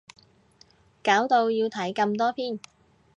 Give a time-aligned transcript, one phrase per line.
[1.03, 2.59] 搞到要睇咁多篇